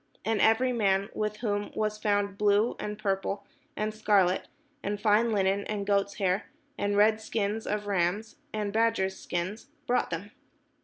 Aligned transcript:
And 0.25 0.41
every 0.41 0.73
man, 0.73 1.11
with 1.13 1.37
whom 1.41 1.71
was 1.75 1.99
found 1.99 2.35
blue, 2.35 2.75
and 2.79 2.97
purple, 2.97 3.45
and 3.77 3.93
scarlet, 3.93 4.47
and 4.81 4.99
fine 4.99 5.31
linen, 5.31 5.63
and 5.65 5.85
goats' 5.85 6.15
hair, 6.15 6.49
and 6.75 6.97
red 6.97 7.21
skins 7.21 7.67
of 7.67 7.85
rams, 7.85 8.37
and 8.51 8.73
badgers' 8.73 9.19
skins, 9.19 9.69
brought 9.85 10.09
them. 10.09 10.31